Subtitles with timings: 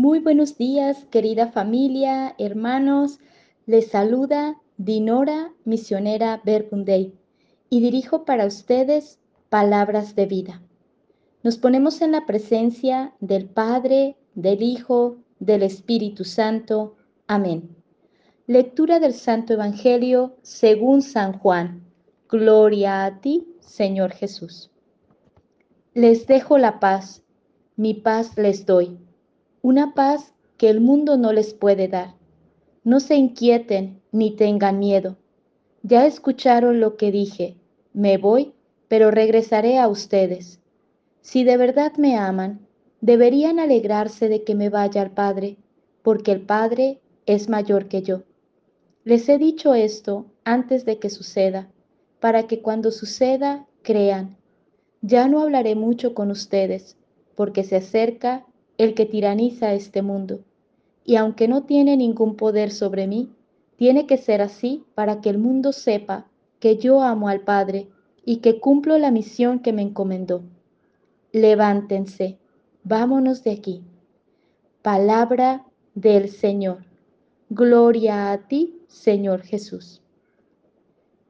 [0.00, 3.18] Muy buenos días, querida familia, hermanos.
[3.66, 7.14] Les saluda Dinora, misionera Verbundey,
[7.68, 10.62] y dirijo para ustedes palabras de vida.
[11.42, 16.94] Nos ponemos en la presencia del Padre, del Hijo, del Espíritu Santo.
[17.26, 17.68] Amén.
[18.46, 21.82] Lectura del Santo Evangelio según San Juan.
[22.28, 24.70] Gloria a ti, Señor Jesús.
[25.92, 27.24] Les dejo la paz,
[27.74, 28.96] mi paz les doy
[29.68, 32.14] una paz que el mundo no les puede dar.
[32.84, 35.18] No se inquieten ni tengan miedo.
[35.82, 37.58] Ya escucharon lo que dije.
[37.92, 38.54] Me voy,
[38.88, 40.58] pero regresaré a ustedes.
[41.20, 42.66] Si de verdad me aman,
[43.02, 45.58] deberían alegrarse de que me vaya al Padre,
[46.02, 48.22] porque el Padre es mayor que yo.
[49.04, 51.68] Les he dicho esto antes de que suceda,
[52.20, 54.38] para que cuando suceda crean.
[55.02, 56.96] Ya no hablaré mucho con ustedes,
[57.34, 58.46] porque se acerca
[58.78, 60.40] el que tiraniza este mundo.
[61.04, 63.30] Y aunque no tiene ningún poder sobre mí,
[63.76, 66.26] tiene que ser así para que el mundo sepa
[66.60, 67.88] que yo amo al Padre
[68.24, 70.42] y que cumplo la misión que me encomendó.
[71.32, 72.38] Levántense,
[72.82, 73.82] vámonos de aquí.
[74.82, 75.64] Palabra
[75.94, 76.84] del Señor.
[77.50, 80.02] Gloria a ti, Señor Jesús.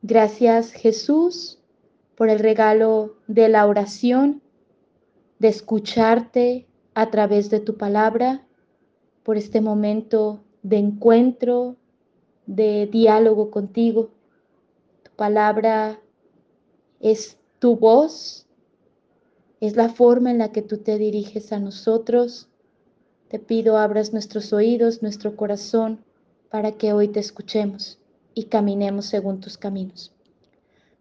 [0.03, 1.59] Gracias Jesús
[2.17, 4.43] por el regalo de la oración,
[5.39, 6.67] de escucharte,
[6.99, 8.45] a través de tu palabra,
[9.23, 11.77] por este momento de encuentro,
[12.47, 14.11] de diálogo contigo.
[15.05, 16.01] Tu palabra
[16.99, 18.49] es tu voz,
[19.61, 22.49] es la forma en la que tú te diriges a nosotros.
[23.29, 26.05] Te pido abras nuestros oídos, nuestro corazón,
[26.51, 28.01] para que hoy te escuchemos
[28.35, 30.13] y caminemos según tus caminos.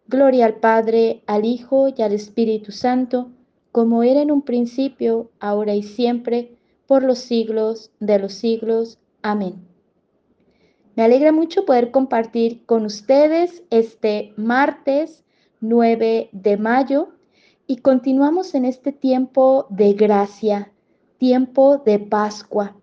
[0.08, 3.32] Gloria al Padre, al Hijo y al Espíritu Santo
[3.78, 8.98] como era en un principio, ahora y siempre, por los siglos de los siglos.
[9.22, 9.68] Amén.
[10.96, 15.24] Me alegra mucho poder compartir con ustedes este martes
[15.62, 17.10] 9 de mayo
[17.68, 20.72] y continuamos en este tiempo de gracia,
[21.20, 22.76] tiempo de Pascua,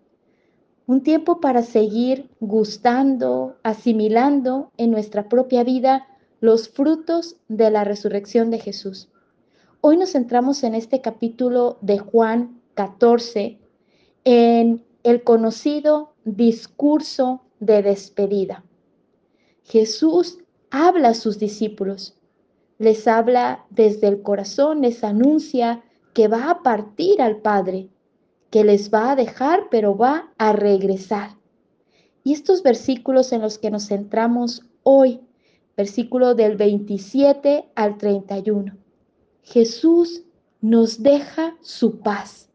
[0.87, 6.07] un tiempo para seguir gustando, asimilando en nuestra propia vida
[6.39, 9.09] los frutos de la resurrección de Jesús.
[9.87, 13.59] Hoy nos centramos en este capítulo de Juan 14,
[14.25, 18.65] en el conocido discurso de despedida.
[19.63, 20.39] Jesús
[20.71, 22.17] habla a sus discípulos,
[22.79, 25.83] les habla desde el corazón, les anuncia
[26.15, 27.91] que va a partir al Padre,
[28.49, 31.37] que les va a dejar, pero va a regresar.
[32.23, 35.21] Y estos versículos en los que nos centramos hoy,
[35.77, 38.84] versículo del 27 al 31
[39.45, 40.25] Jesús
[40.61, 42.49] nos deja su paz.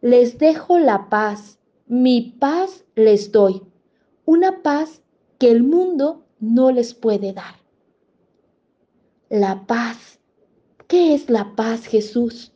[0.00, 3.62] Les dejo la paz, mi paz les doy,
[4.24, 5.00] una paz
[5.38, 7.54] que el mundo no les puede dar.
[9.28, 10.18] La paz.
[10.88, 12.52] ¿Qué es la paz, Jesús?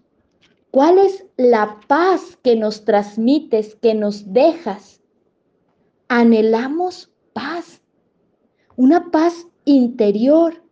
[0.70, 5.02] ¿Cuál es la paz que nos transmites, que nos dejas?
[6.08, 7.82] Anhelamos paz,
[8.76, 10.64] una paz interior.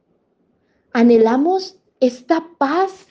[0.92, 3.06] Anhelamos esta paz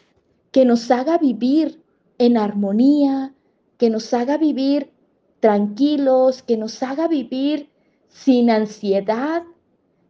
[0.51, 1.81] que nos haga vivir
[2.17, 3.33] en armonía,
[3.77, 4.91] que nos haga vivir
[5.39, 7.69] tranquilos, que nos haga vivir
[8.09, 9.43] sin ansiedad,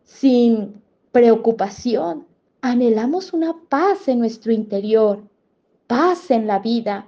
[0.06, 0.81] sin
[1.12, 2.25] preocupación.
[2.62, 5.23] Anhelamos una paz en nuestro interior,
[5.88, 7.07] paz en la vida,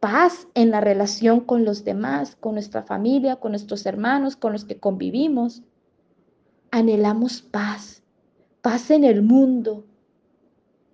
[0.00, 4.64] paz en la relación con los demás, con nuestra familia, con nuestros hermanos, con los
[4.64, 5.62] que convivimos.
[6.70, 8.02] Anhelamos paz,
[8.60, 9.84] paz en el mundo,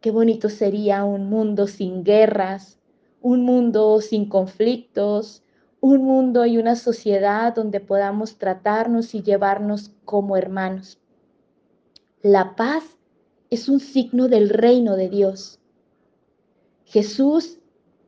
[0.00, 2.78] Qué bonito sería un mundo sin guerras,
[3.20, 5.42] un mundo sin conflictos,
[5.80, 10.98] un mundo y una sociedad donde podamos tratarnos y llevarnos como hermanos.
[12.22, 12.84] La paz
[13.50, 15.58] es un signo del reino de Dios.
[16.84, 17.58] Jesús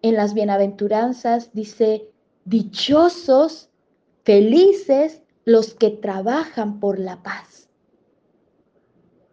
[0.03, 2.11] en las bienaventuranzas dice,
[2.45, 3.71] dichosos,
[4.25, 7.69] felices los que trabajan por la paz.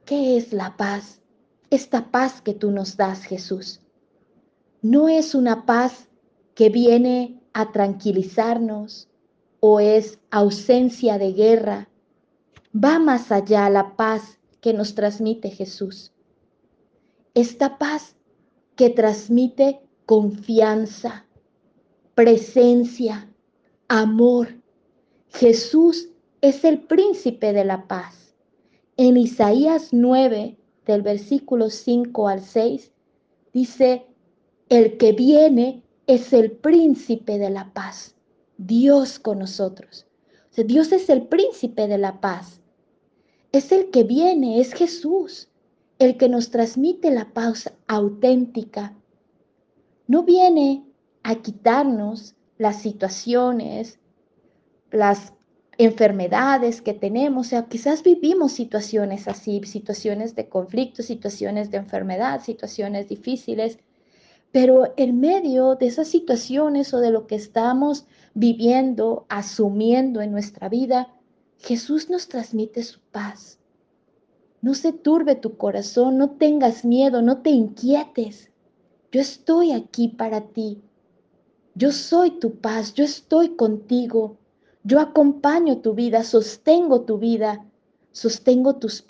[0.06, 1.22] ¿Qué es la paz?
[1.70, 3.82] Esta paz que tú nos das, Jesús.
[4.82, 6.08] No es una paz
[6.56, 9.10] que viene a tranquilizarnos
[9.60, 11.90] o es ausencia de guerra.
[12.74, 16.12] Va más allá la paz que nos transmite Jesús.
[17.34, 18.16] Esta paz
[18.76, 21.26] que transmite confianza,
[22.16, 23.30] presencia,
[23.88, 24.62] amor.
[25.30, 26.10] Jesús
[26.42, 28.36] es el príncipe de la paz.
[28.98, 30.59] En Isaías 9,
[30.90, 32.92] del versículo 5 al 6,
[33.54, 34.08] dice,
[34.70, 38.16] el que viene es el príncipe de la paz.
[38.58, 40.08] Dios con nosotros.
[40.50, 42.60] O sea, Dios es el príncipe de la paz.
[43.52, 45.50] Es el que viene, es Jesús,
[46.00, 48.96] el que nos transmite la paz auténtica.
[50.08, 50.84] No viene
[51.22, 54.00] a quitarnos las situaciones,
[54.90, 55.34] las
[55.80, 62.44] enfermedades que tenemos, o sea, quizás vivimos situaciones así, situaciones de conflicto, situaciones de enfermedad,
[62.44, 63.80] situaciones difíciles,
[64.52, 70.68] pero en medio de esas situaciones o de lo que estamos viviendo, asumiendo en nuestra
[70.68, 71.16] vida,
[71.60, 73.58] Jesús nos transmite su paz.
[74.62, 78.52] No se turbe tu corazón, no tengas miedo, no te inquietes.
[79.14, 80.82] Yo estoy aquí para ti.
[81.74, 84.36] Yo soy tu paz, yo estoy contigo.
[84.90, 87.64] Yo acompaño tu vida, sostengo tu vida,
[88.12, 89.04] sostengo tus,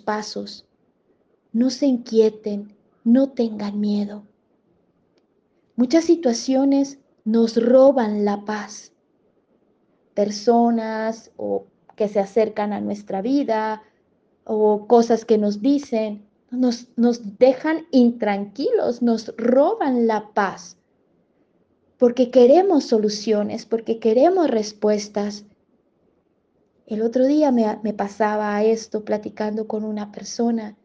[0.00, 0.64] pasos.
[1.52, 2.74] No se inquieten,
[3.04, 4.24] no tengan miedo.
[5.76, 8.94] Muchas situaciones nos roban la paz.
[10.14, 11.66] Personas o
[11.96, 13.82] que se acercan a nuestra vida
[14.44, 20.78] o cosas que nos dicen, nos dejan intranquilos, nos roban la paz.
[22.04, 25.46] Porque queremos soluciones, porque queremos respuestas.
[26.84, 30.76] El otro día me, me pasaba esto platicando con una persona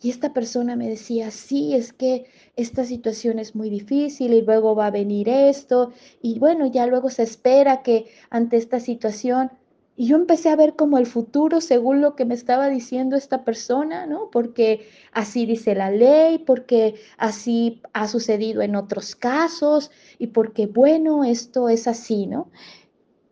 [0.00, 4.76] y esta persona me decía, sí, es que esta situación es muy difícil y luego
[4.76, 5.90] va a venir esto.
[6.22, 9.50] Y bueno, ya luego se espera que ante esta situación...
[10.00, 13.44] Y yo empecé a ver como el futuro según lo que me estaba diciendo esta
[13.44, 14.30] persona, ¿no?
[14.30, 21.24] Porque así dice la ley, porque así ha sucedido en otros casos y porque, bueno,
[21.24, 22.52] esto es así, ¿no?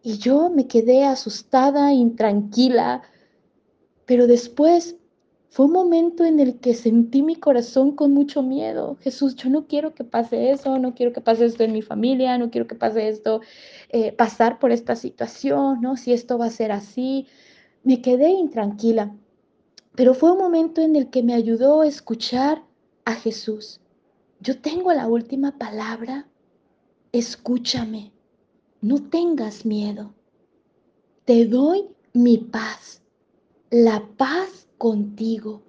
[0.03, 3.03] Y yo me quedé asustada, intranquila,
[4.05, 4.97] pero después
[5.57, 8.99] fue un momento en el que sentí mi corazón con mucho miedo.
[9.01, 12.37] Jesús, yo no quiero que pase eso, no quiero que pase esto en mi familia,
[12.37, 13.41] no quiero que pase esto,
[13.89, 15.97] eh, pasar por esta situación, ¿no?
[15.97, 17.27] Si esto va a ser así.
[17.85, 19.17] Me quedé intranquila,
[19.95, 22.63] pero fue un momento en el que me ayudó a escuchar
[23.07, 23.81] a Jesús.
[24.41, 26.29] Yo tengo la última palabra.
[27.13, 28.13] Escúchame,
[28.83, 30.13] no tengas miedo.
[31.25, 33.01] Te doy mi paz,
[33.71, 35.63] la paz contigo,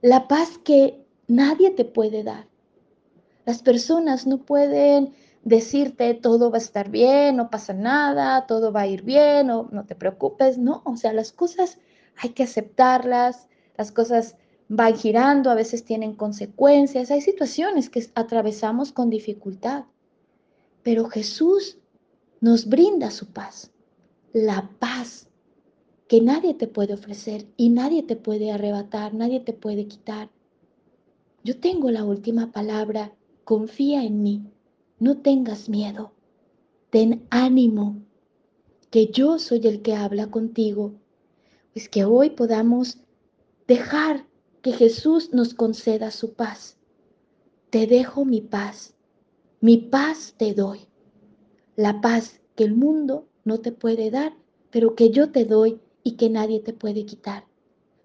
[0.00, 2.46] la paz que nadie te puede dar.
[3.44, 5.14] Las personas no pueden
[5.44, 9.68] decirte todo va a estar bien, no pasa nada, todo va a ir bien, no,
[9.72, 11.78] no te preocupes, no, o sea, las cosas
[12.16, 14.36] hay que aceptarlas, las cosas
[14.68, 19.84] van girando, a veces tienen consecuencias, hay situaciones que atravesamos con dificultad,
[20.82, 21.78] pero Jesús
[22.40, 23.70] nos brinda su paz,
[24.32, 25.27] la paz
[26.08, 30.30] que nadie te puede ofrecer y nadie te puede arrebatar, nadie te puede quitar.
[31.44, 33.14] Yo tengo la última palabra,
[33.44, 34.42] confía en mí,
[34.98, 36.12] no tengas miedo,
[36.90, 38.02] ten ánimo,
[38.90, 40.94] que yo soy el que habla contigo.
[41.74, 42.98] Pues que hoy podamos
[43.66, 44.26] dejar
[44.62, 46.78] que Jesús nos conceda su paz.
[47.68, 48.94] Te dejo mi paz,
[49.60, 50.88] mi paz te doy,
[51.76, 54.34] la paz que el mundo no te puede dar,
[54.70, 57.44] pero que yo te doy y que nadie te puede quitar.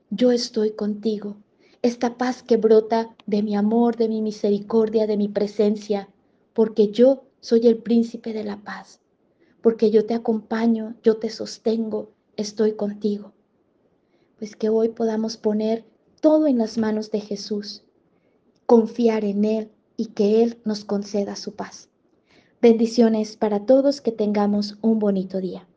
[0.09, 1.37] Yo estoy contigo.
[1.81, 6.09] Esta paz que brota de mi amor, de mi misericordia, de mi presencia,
[6.53, 9.01] porque yo soy el príncipe de la paz,
[9.61, 13.33] porque yo te acompaño, yo te sostengo, estoy contigo.
[14.37, 15.85] Pues que hoy podamos poner
[16.21, 17.83] todo en las manos de Jesús,
[18.65, 21.89] confiar en Él y que Él nos conceda su paz.
[22.61, 25.67] Bendiciones para todos, que tengamos un bonito día.